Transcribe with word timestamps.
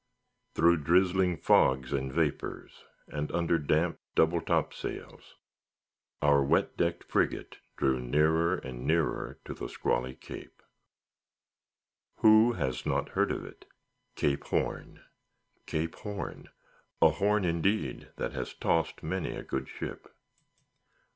Through 0.55 0.77
drizzling 0.77 1.37
fogs 1.37 1.93
and 1.93 2.11
vapors, 2.11 2.85
and 3.07 3.31
under 3.31 3.59
damp, 3.59 3.99
double 4.15 4.41
topsails, 4.41 5.35
our 6.23 6.41
wet 6.43 6.75
decked 6.75 7.03
frigate 7.03 7.59
drew 7.77 7.99
nearer 7.99 8.55
and 8.57 8.87
nearer 8.87 9.37
to 9.45 9.53
the 9.53 9.69
squally 9.69 10.15
Cape. 10.15 10.63
Who 12.21 12.53
has 12.53 12.83
not 12.83 13.09
heard 13.09 13.31
of 13.31 13.45
it? 13.45 13.67
Cape 14.15 14.45
Horn, 14.45 15.01
Cape 15.67 15.93
Horn—a 15.97 17.09
horn 17.11 17.45
indeed, 17.45 18.09
that 18.15 18.31
has 18.31 18.55
tossed 18.55 19.03
many 19.03 19.35
a 19.35 19.43
good 19.43 19.69
ship. 19.69 20.07